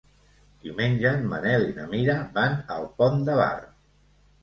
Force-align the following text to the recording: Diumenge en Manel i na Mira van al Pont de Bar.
Diumenge 0.63 1.11
en 1.17 1.27
Manel 1.35 1.67
i 1.69 1.77
na 1.77 1.87
Mira 1.93 2.17
van 2.41 2.59
al 2.79 2.91
Pont 2.99 3.25
de 3.33 3.41
Bar. 3.45 3.55